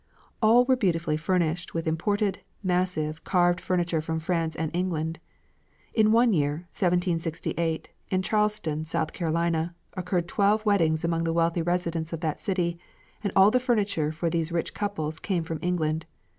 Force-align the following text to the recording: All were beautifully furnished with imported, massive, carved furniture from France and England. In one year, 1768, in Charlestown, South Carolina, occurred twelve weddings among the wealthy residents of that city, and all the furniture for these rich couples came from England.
All 0.41 0.65
were 0.65 0.75
beautifully 0.75 1.15
furnished 1.15 1.75
with 1.75 1.85
imported, 1.87 2.39
massive, 2.63 3.23
carved 3.23 3.61
furniture 3.61 4.01
from 4.01 4.17
France 4.17 4.55
and 4.55 4.75
England. 4.75 5.19
In 5.93 6.11
one 6.11 6.31
year, 6.31 6.65
1768, 6.75 7.87
in 8.09 8.23
Charlestown, 8.23 8.87
South 8.87 9.13
Carolina, 9.13 9.75
occurred 9.93 10.27
twelve 10.27 10.65
weddings 10.65 11.05
among 11.05 11.23
the 11.23 11.33
wealthy 11.33 11.61
residents 11.61 12.13
of 12.13 12.21
that 12.21 12.39
city, 12.39 12.79
and 13.23 13.31
all 13.35 13.51
the 13.51 13.59
furniture 13.59 14.11
for 14.11 14.31
these 14.31 14.51
rich 14.51 14.73
couples 14.73 15.19
came 15.19 15.43
from 15.43 15.59
England. 15.61 16.07